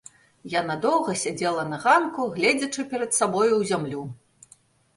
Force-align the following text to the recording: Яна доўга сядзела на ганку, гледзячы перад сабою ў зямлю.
Яна 0.53 0.77
доўга 0.85 1.13
сядзела 1.23 1.67
на 1.75 1.79
ганку, 1.85 2.27
гледзячы 2.39 2.89
перад 2.97 3.11
сабою 3.21 3.51
ў 3.57 3.63
зямлю. 3.73 4.01